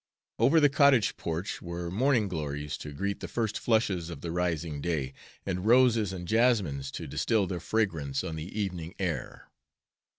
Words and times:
Over 0.39 0.59
the 0.59 0.67
cottage 0.67 1.15
porch 1.15 1.61
were 1.61 1.91
morning 1.91 2.27
glories 2.27 2.75
to 2.79 2.91
greet 2.91 3.19
the 3.19 3.27
first 3.27 3.59
flushes 3.59 4.09
of 4.09 4.21
the 4.21 4.31
rising 4.31 4.81
day, 4.81 5.13
and 5.45 5.63
roses 5.63 6.11
and 6.11 6.27
jasmines 6.27 6.89
to 6.93 7.05
distill 7.05 7.45
their 7.45 7.59
fragrance 7.59 8.23
on 8.23 8.35
the 8.35 8.59
evening 8.59 8.95
air. 8.97 9.51